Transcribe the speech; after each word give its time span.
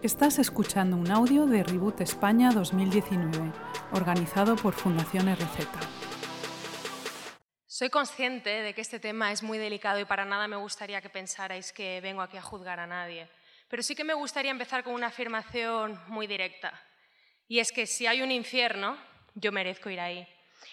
Estás 0.00 0.38
escuchando 0.38 0.96
un 0.96 1.10
audio 1.10 1.44
de 1.44 1.64
Reboot 1.64 2.00
España 2.02 2.52
2019, 2.52 3.52
organizado 3.90 4.54
por 4.54 4.72
Fundación 4.72 5.26
RZ. 5.26 5.66
Soy 7.66 7.90
consciente 7.90 8.48
de 8.48 8.74
que 8.74 8.80
este 8.80 9.00
tema 9.00 9.32
es 9.32 9.42
muy 9.42 9.58
delicado 9.58 9.98
y 9.98 10.04
para 10.04 10.24
nada 10.24 10.46
me 10.46 10.54
gustaría 10.54 11.00
que 11.00 11.08
pensarais 11.08 11.72
que 11.72 12.00
vengo 12.00 12.22
aquí 12.22 12.36
a 12.36 12.42
juzgar 12.42 12.78
a 12.78 12.86
nadie. 12.86 13.28
Pero 13.68 13.82
sí 13.82 13.96
que 13.96 14.04
me 14.04 14.14
gustaría 14.14 14.52
empezar 14.52 14.84
con 14.84 14.94
una 14.94 15.08
afirmación 15.08 16.00
muy 16.06 16.28
directa. 16.28 16.80
Y 17.48 17.58
es 17.58 17.72
que 17.72 17.84
si 17.84 18.06
hay 18.06 18.22
un 18.22 18.30
infierno, 18.30 18.96
yo 19.34 19.50
merezco 19.50 19.90
ir 19.90 19.98
ahí. 19.98 20.28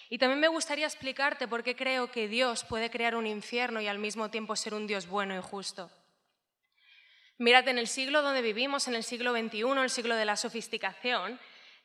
Y 0.08 0.18
también 0.18 0.38
me 0.38 0.46
gustaría 0.46 0.86
explicarte 0.86 1.48
por 1.48 1.64
qué 1.64 1.74
creo 1.74 2.12
que 2.12 2.28
Dios 2.28 2.62
puede 2.62 2.90
crear 2.90 3.16
un 3.16 3.26
infierno 3.26 3.80
y 3.80 3.88
al 3.88 3.98
mismo 3.98 4.30
tiempo 4.30 4.54
ser 4.54 4.72
un 4.72 4.86
Dios 4.86 5.08
bueno 5.08 5.36
y 5.36 5.42
justo. 5.42 5.90
Mírate, 7.38 7.70
en 7.70 7.78
el 7.78 7.86
siglo 7.86 8.22
donde 8.22 8.40
vivimos, 8.40 8.88
en 8.88 8.94
el 8.94 9.04
siglo 9.04 9.32
XXI, 9.32 9.60
el 9.82 9.90
siglo 9.90 10.16
de 10.16 10.24
la 10.24 10.36
sofisticación, 10.36 11.38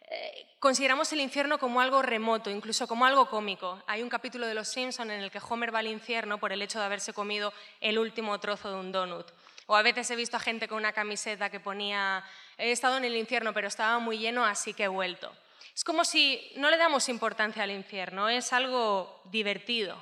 eh, 0.09 0.47
consideramos 0.59 1.11
el 1.11 1.19
infierno 1.19 1.57
como 1.57 1.81
algo 1.81 2.01
remoto, 2.01 2.49
incluso 2.49 2.87
como 2.87 3.05
algo 3.05 3.29
cómico. 3.29 3.83
Hay 3.85 4.01
un 4.01 4.09
capítulo 4.09 4.47
de 4.47 4.53
Los 4.53 4.69
Simpson 4.69 5.11
en 5.11 5.21
el 5.21 5.29
que 5.29 5.39
Homer 5.39 5.73
va 5.73 5.79
al 5.79 5.87
infierno 5.87 6.37
por 6.37 6.53
el 6.53 6.61
hecho 6.61 6.79
de 6.79 6.85
haberse 6.85 7.11
comido 7.11 7.53
el 7.81 7.99
último 7.99 8.39
trozo 8.39 8.69
de 8.69 8.79
un 8.79 8.91
donut. 8.91 9.27
O 9.65 9.75
a 9.75 9.81
veces 9.81 10.09
he 10.11 10.15
visto 10.15 10.37
a 10.37 10.39
gente 10.39 10.69
con 10.69 10.77
una 10.77 10.93
camiseta 10.93 11.49
que 11.49 11.59
ponía, 11.59 12.23
he 12.57 12.71
estado 12.71 12.97
en 12.97 13.05
el 13.05 13.17
infierno, 13.17 13.53
pero 13.53 13.67
estaba 13.67 13.99
muy 13.99 14.19
lleno, 14.19 14.45
así 14.45 14.73
que 14.73 14.83
he 14.83 14.87
vuelto. 14.87 15.33
Es 15.75 15.83
como 15.83 16.05
si 16.05 16.41
no 16.55 16.69
le 16.69 16.77
damos 16.77 17.09
importancia 17.09 17.63
al 17.63 17.71
infierno, 17.71 18.29
es 18.29 18.53
algo 18.53 19.21
divertido. 19.31 20.01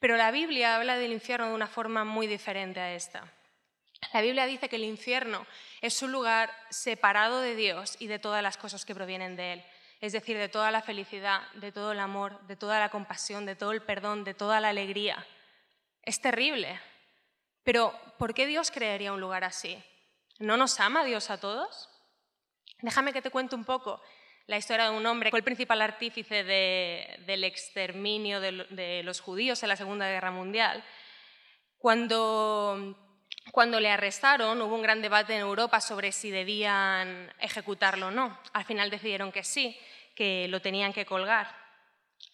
Pero 0.00 0.16
la 0.16 0.30
Biblia 0.32 0.76
habla 0.76 0.96
del 0.96 1.12
infierno 1.12 1.48
de 1.48 1.54
una 1.54 1.66
forma 1.68 2.04
muy 2.04 2.26
diferente 2.26 2.80
a 2.80 2.94
esta. 2.94 3.32
La 4.14 4.20
Biblia 4.20 4.46
dice 4.46 4.68
que 4.68 4.76
el 4.76 4.84
infierno 4.84 5.44
es 5.80 6.00
un 6.00 6.12
lugar 6.12 6.54
separado 6.70 7.40
de 7.40 7.56
Dios 7.56 7.96
y 7.98 8.06
de 8.06 8.20
todas 8.20 8.44
las 8.44 8.56
cosas 8.56 8.84
que 8.84 8.94
provienen 8.94 9.34
de 9.34 9.54
Él. 9.54 9.64
Es 10.00 10.12
decir, 10.12 10.38
de 10.38 10.48
toda 10.48 10.70
la 10.70 10.82
felicidad, 10.82 11.42
de 11.54 11.72
todo 11.72 11.90
el 11.90 11.98
amor, 11.98 12.40
de 12.46 12.54
toda 12.54 12.78
la 12.78 12.90
compasión, 12.90 13.44
de 13.44 13.56
todo 13.56 13.72
el 13.72 13.82
perdón, 13.82 14.22
de 14.22 14.32
toda 14.32 14.60
la 14.60 14.68
alegría. 14.68 15.26
Es 16.00 16.20
terrible. 16.20 16.80
Pero, 17.64 17.92
¿por 18.16 18.34
qué 18.34 18.46
Dios 18.46 18.70
crearía 18.70 19.12
un 19.12 19.20
lugar 19.20 19.42
así? 19.42 19.82
¿No 20.38 20.56
nos 20.56 20.78
ama 20.78 21.04
Dios 21.04 21.28
a 21.30 21.40
todos? 21.40 21.90
Déjame 22.82 23.12
que 23.12 23.20
te 23.20 23.30
cuente 23.30 23.56
un 23.56 23.64
poco 23.64 24.00
la 24.46 24.58
historia 24.58 24.84
de 24.84 24.96
un 24.96 25.04
hombre 25.06 25.30
que 25.30 25.32
fue 25.32 25.40
el 25.40 25.44
principal 25.44 25.82
artífice 25.82 26.44
del 26.44 27.42
exterminio 27.42 28.40
de 28.40 29.02
los 29.02 29.20
judíos 29.20 29.60
en 29.64 29.70
la 29.70 29.76
Segunda 29.76 30.06
Guerra 30.06 30.30
Mundial. 30.30 30.84
Cuando 31.78 33.03
cuando 33.54 33.78
le 33.78 33.88
arrestaron 33.88 34.60
hubo 34.62 34.74
un 34.74 34.82
gran 34.82 35.00
debate 35.00 35.32
en 35.32 35.42
Europa 35.42 35.80
sobre 35.80 36.10
si 36.10 36.32
debían 36.32 37.32
ejecutarlo 37.38 38.08
o 38.08 38.10
no. 38.10 38.36
Al 38.52 38.64
final 38.64 38.90
decidieron 38.90 39.30
que 39.30 39.44
sí, 39.44 39.78
que 40.16 40.48
lo 40.48 40.60
tenían 40.60 40.92
que 40.92 41.06
colgar. 41.06 41.54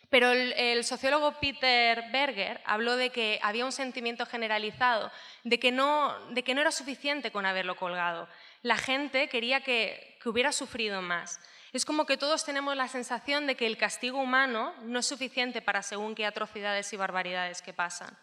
Pero 0.08 0.32
el, 0.32 0.82
sociólogo 0.82 1.38
Peter 1.38 2.04
Berger 2.10 2.62
habló 2.64 2.96
de 2.96 3.10
que 3.10 3.38
había 3.42 3.66
un 3.66 3.70
sentimiento 3.72 4.24
generalizado 4.24 5.12
de 5.44 5.60
que 5.60 5.70
no, 5.70 6.16
era 6.34 6.72
suficiente 6.72 7.30
con 7.30 7.44
haberlo 7.44 7.76
colgado. 7.76 8.26
La 8.62 8.78
gente 8.78 9.28
quería 9.28 9.60
que, 9.60 10.16
que 10.22 10.28
hubiera 10.30 10.52
sufrido 10.52 11.02
más. 11.02 11.38
Es 11.74 11.84
como 11.84 12.06
que 12.06 12.16
todos 12.16 12.46
tenemos 12.46 12.74
la 12.76 12.88
sensación 12.88 13.46
de 13.46 13.56
que 13.56 13.66
el 13.66 13.76
castigo 13.76 14.18
humano 14.18 14.72
no 14.84 15.00
es 15.00 15.06
suficiente 15.06 15.60
para 15.60 15.82
según 15.82 16.14
qué 16.14 16.24
atrocidades 16.24 16.90
y 16.94 16.96
barbaridades 16.96 17.60
que 17.60 17.74
pasan. 17.74 18.16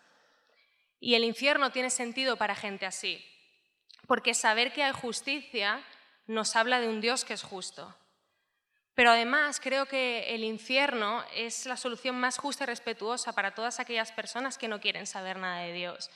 Y 1.00 1.16
el 1.16 1.24
infierno 1.24 1.72
tiene 1.72 1.90
sentido 1.90 2.38
para 2.38 2.56
gente 2.56 2.86
así, 2.86 3.24
porque 4.08 4.34
saber 4.34 4.74
que 4.74 4.84
hay 4.84 4.94
justicia 4.94 5.84
nos 6.26 6.56
habla 6.56 6.80
de 6.80 6.88
un 6.88 7.02
Dios 7.02 7.24
que 7.24 7.34
es 7.34 7.44
justo. 7.44 7.96
Pero 8.94 9.12
además 9.12 9.60
creo 9.60 9.86
que 9.86 10.34
el 10.34 10.44
infierno 10.44 11.24
es 11.36 11.68
la 11.68 11.78
solución 11.78 12.20
más 12.20 12.40
justa 12.40 12.64
y 12.64 12.68
respetuosa 12.68 13.32
para 13.34 13.54
todas 13.54 13.80
aquellas 13.80 14.12
personas 14.12 14.58
que 14.58 14.68
no 14.68 14.82
quieren 14.82 15.06
saber 15.06 15.38
nada 15.38 15.62
de 15.62 15.74
Dios. 15.74 16.10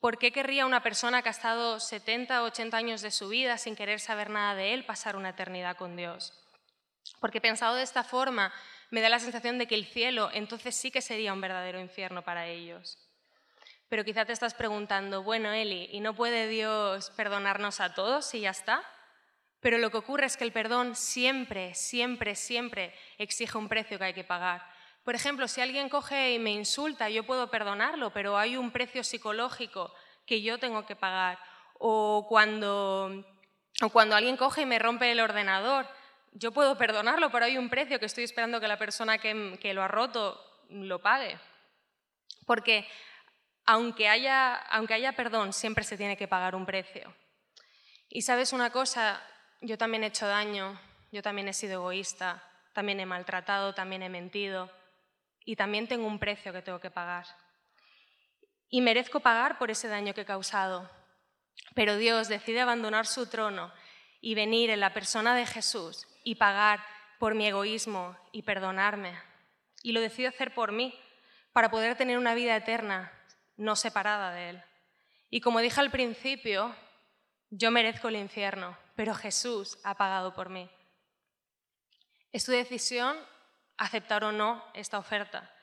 ¿Por 0.00 0.16
qué 0.16 0.32
querría 0.32 0.64
una 0.64 0.82
persona 0.82 1.20
que 1.20 1.28
ha 1.28 1.32
estado 1.32 1.78
70 1.78 2.42
o 2.42 2.46
80 2.46 2.74
años 2.74 3.02
de 3.02 3.10
su 3.10 3.28
vida 3.28 3.58
sin 3.58 3.76
querer 3.76 4.00
saber 4.00 4.30
nada 4.30 4.54
de 4.54 4.72
Él 4.72 4.86
pasar 4.86 5.14
una 5.14 5.28
eternidad 5.28 5.76
con 5.76 5.94
Dios? 5.94 6.32
Porque 7.20 7.42
pensado 7.42 7.74
de 7.74 7.82
esta 7.82 8.02
forma, 8.02 8.50
me 8.88 9.02
da 9.02 9.10
la 9.10 9.20
sensación 9.20 9.58
de 9.58 9.66
que 9.66 9.74
el 9.74 9.84
cielo 9.84 10.30
entonces 10.32 10.74
sí 10.74 10.90
que 10.90 11.02
sería 11.02 11.34
un 11.34 11.42
verdadero 11.42 11.80
infierno 11.80 12.22
para 12.22 12.46
ellos. 12.46 12.96
Pero 13.90 14.04
quizá 14.04 14.24
te 14.24 14.32
estás 14.32 14.54
preguntando, 14.54 15.24
bueno, 15.24 15.50
Eli, 15.50 15.88
¿y 15.90 15.98
no 15.98 16.14
puede 16.14 16.46
Dios 16.46 17.10
perdonarnos 17.16 17.80
a 17.80 17.92
todos 17.92 18.32
y 18.34 18.42
ya 18.42 18.50
está? 18.50 18.84
Pero 19.58 19.78
lo 19.78 19.90
que 19.90 19.96
ocurre 19.96 20.26
es 20.26 20.36
que 20.36 20.44
el 20.44 20.52
perdón 20.52 20.94
siempre, 20.94 21.74
siempre, 21.74 22.36
siempre 22.36 22.94
exige 23.18 23.58
un 23.58 23.68
precio 23.68 23.98
que 23.98 24.04
hay 24.04 24.14
que 24.14 24.22
pagar. 24.22 24.62
Por 25.02 25.16
ejemplo, 25.16 25.48
si 25.48 25.60
alguien 25.60 25.88
coge 25.88 26.34
y 26.34 26.38
me 26.38 26.52
insulta, 26.52 27.10
yo 27.10 27.24
puedo 27.24 27.50
perdonarlo, 27.50 28.12
pero 28.12 28.38
hay 28.38 28.56
un 28.56 28.70
precio 28.70 29.02
psicológico 29.02 29.92
que 30.24 30.40
yo 30.40 30.58
tengo 30.58 30.86
que 30.86 30.94
pagar. 30.94 31.40
O 31.74 32.26
cuando, 32.28 33.24
o 33.82 33.88
cuando 33.88 34.14
alguien 34.14 34.36
coge 34.36 34.62
y 34.62 34.66
me 34.66 34.78
rompe 34.78 35.10
el 35.10 35.18
ordenador, 35.18 35.88
yo 36.30 36.52
puedo 36.52 36.78
perdonarlo, 36.78 37.32
pero 37.32 37.46
hay 37.46 37.58
un 37.58 37.68
precio 37.68 37.98
que 37.98 38.06
estoy 38.06 38.22
esperando 38.22 38.60
que 38.60 38.68
la 38.68 38.78
persona 38.78 39.18
que, 39.18 39.58
que 39.60 39.74
lo 39.74 39.82
ha 39.82 39.88
roto 39.88 40.40
lo 40.68 41.00
pague. 41.00 41.40
Porque 42.46 42.86
aunque 43.70 44.08
haya, 44.08 44.56
aunque 44.56 44.94
haya 44.94 45.12
perdón, 45.12 45.52
siempre 45.52 45.84
se 45.84 45.96
tiene 45.96 46.16
que 46.16 46.26
pagar 46.26 46.56
un 46.56 46.66
precio. 46.66 47.14
Y 48.08 48.22
sabes 48.22 48.52
una 48.52 48.70
cosa, 48.70 49.22
yo 49.60 49.78
también 49.78 50.02
he 50.02 50.08
hecho 50.08 50.26
daño, 50.26 50.80
yo 51.12 51.22
también 51.22 51.46
he 51.46 51.52
sido 51.52 51.74
egoísta, 51.74 52.42
también 52.74 52.98
he 52.98 53.06
maltratado, 53.06 53.72
también 53.72 54.02
he 54.02 54.08
mentido 54.08 54.68
y 55.44 55.54
también 55.54 55.86
tengo 55.86 56.08
un 56.08 56.18
precio 56.18 56.52
que 56.52 56.62
tengo 56.62 56.80
que 56.80 56.90
pagar. 56.90 57.26
Y 58.68 58.80
merezco 58.80 59.20
pagar 59.20 59.56
por 59.56 59.70
ese 59.70 59.86
daño 59.86 60.14
que 60.14 60.22
he 60.22 60.26
causado. 60.26 60.90
Pero 61.76 61.96
Dios 61.96 62.26
decide 62.26 62.62
abandonar 62.62 63.06
su 63.06 63.28
trono 63.28 63.72
y 64.20 64.34
venir 64.34 64.70
en 64.70 64.80
la 64.80 64.92
persona 64.92 65.36
de 65.36 65.46
Jesús 65.46 66.08
y 66.24 66.34
pagar 66.34 66.84
por 67.20 67.36
mi 67.36 67.46
egoísmo 67.46 68.16
y 68.32 68.42
perdonarme. 68.42 69.16
Y 69.84 69.92
lo 69.92 70.00
decide 70.00 70.26
hacer 70.26 70.54
por 70.54 70.72
mí, 70.72 70.92
para 71.52 71.70
poder 71.70 71.96
tener 71.96 72.18
una 72.18 72.34
vida 72.34 72.56
eterna 72.56 73.12
no 73.60 73.76
separada 73.76 74.32
de 74.32 74.50
Él. 74.50 74.64
Y 75.28 75.40
como 75.40 75.60
dije 75.60 75.80
al 75.80 75.90
principio, 75.90 76.74
yo 77.50 77.70
merezco 77.70 78.08
el 78.08 78.16
infierno, 78.16 78.76
pero 78.96 79.14
Jesús 79.14 79.78
ha 79.84 79.94
pagado 79.96 80.34
por 80.34 80.48
mí. 80.48 80.68
Es 82.32 82.44
tu 82.44 82.52
decisión 82.52 83.16
aceptar 83.76 84.24
o 84.24 84.32
no 84.32 84.64
esta 84.74 84.98
oferta. 84.98 85.54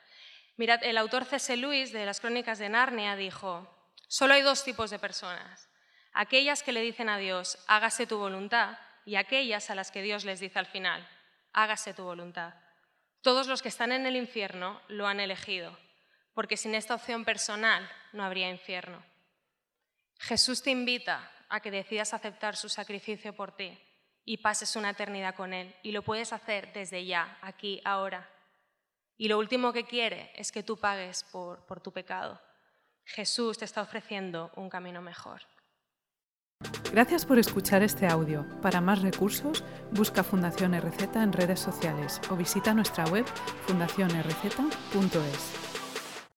Mirad, 0.56 0.82
el 0.84 0.96
autor 0.96 1.24
C.S. 1.24 1.56
Lewis 1.56 1.92
de 1.92 2.06
las 2.06 2.20
Crónicas 2.20 2.58
de 2.58 2.68
Narnia 2.68 3.16
dijo, 3.16 3.68
solo 4.06 4.34
hay 4.34 4.42
dos 4.42 4.64
tipos 4.64 4.90
de 4.90 4.98
personas, 4.98 5.68
aquellas 6.12 6.62
que 6.62 6.72
le 6.72 6.82
dicen 6.82 7.08
a 7.08 7.18
Dios, 7.18 7.58
hágase 7.66 8.06
tu 8.06 8.18
voluntad, 8.18 8.78
y 9.04 9.16
aquellas 9.16 9.70
a 9.70 9.74
las 9.74 9.90
que 9.90 10.02
Dios 10.02 10.24
les 10.24 10.40
dice 10.40 10.58
al 10.58 10.66
final, 10.66 11.08
hágase 11.52 11.94
tu 11.94 12.04
voluntad. 12.04 12.54
Todos 13.22 13.46
los 13.48 13.62
que 13.62 13.68
están 13.68 13.90
en 13.90 14.06
el 14.06 14.16
infierno 14.16 14.80
lo 14.88 15.06
han 15.06 15.20
elegido, 15.20 15.76
porque 16.38 16.56
sin 16.56 16.76
esta 16.76 16.94
opción 16.94 17.24
personal 17.24 17.90
no 18.12 18.22
habría 18.22 18.48
infierno. 18.48 19.02
Jesús 20.20 20.62
te 20.62 20.70
invita 20.70 21.28
a 21.48 21.58
que 21.58 21.72
decidas 21.72 22.14
aceptar 22.14 22.54
su 22.54 22.68
sacrificio 22.68 23.34
por 23.34 23.56
ti 23.56 23.76
y 24.24 24.36
pases 24.36 24.76
una 24.76 24.90
eternidad 24.90 25.34
con 25.34 25.52
Él. 25.52 25.74
Y 25.82 25.90
lo 25.90 26.02
puedes 26.02 26.32
hacer 26.32 26.72
desde 26.72 27.04
ya, 27.04 27.36
aquí, 27.42 27.80
ahora. 27.84 28.30
Y 29.16 29.26
lo 29.26 29.36
último 29.36 29.72
que 29.72 29.84
quiere 29.84 30.30
es 30.36 30.52
que 30.52 30.62
tú 30.62 30.76
pagues 30.76 31.24
por, 31.24 31.80
tu 31.80 31.90
pecado. 31.90 32.40
Jesús 33.04 33.58
te 33.58 33.64
está 33.64 33.82
ofreciendo 33.82 34.52
un 34.54 34.70
camino 34.70 35.02
mejor. 35.02 35.42
Gracias 36.92 37.26
por 37.26 37.40
escuchar 37.40 37.82
este 37.82 38.06
audio. 38.06 38.46
Para 38.62 38.80
más 38.80 39.02
recursos, 39.02 39.64
busca 39.90 40.22
Fundación 40.22 40.80
RZ 40.80 41.16
en 41.16 41.32
redes 41.32 41.58
sociales 41.58 42.20
o 42.30 42.36
visita 42.36 42.74
nuestra 42.74 43.06
web 43.06 43.26
fundacionrz.es. 43.66 45.67